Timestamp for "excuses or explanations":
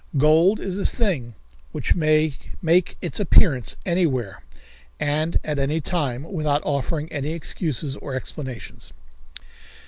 7.33-8.93